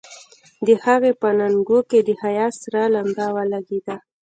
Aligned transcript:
د 0.65 0.67
هغې 0.85 1.11
په 1.21 1.27
اننګو 1.33 1.79
کې 1.89 1.99
د 2.07 2.09
حيا 2.21 2.47
سره 2.61 2.81
لمبه 2.93 3.25
ولګېده. 3.35 3.95